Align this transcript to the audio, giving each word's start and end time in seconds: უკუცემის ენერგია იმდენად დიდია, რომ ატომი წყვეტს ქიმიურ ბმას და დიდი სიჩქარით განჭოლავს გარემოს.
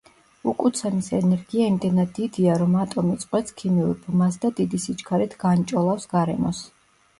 უკუცემის 0.51 1.09
ენერგია 1.17 1.67
იმდენად 1.71 2.09
დიდია, 2.19 2.55
რომ 2.63 2.79
ატომი 2.85 3.19
წყვეტს 3.25 3.57
ქიმიურ 3.61 3.93
ბმას 4.09 4.41
და 4.47 4.53
დიდი 4.63 4.83
სიჩქარით 4.89 5.39
განჭოლავს 5.47 6.13
გარემოს. 6.19 6.67